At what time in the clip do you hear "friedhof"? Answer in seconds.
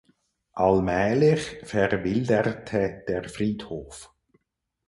3.29-4.11